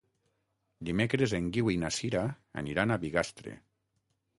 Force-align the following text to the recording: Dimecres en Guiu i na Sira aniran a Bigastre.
Dimecres 0.89 1.37
en 1.39 1.51
Guiu 1.57 1.71
i 1.75 1.79
na 1.85 1.95
Sira 2.01 2.27
aniran 2.65 2.97
a 2.99 3.03
Bigastre. 3.09 3.61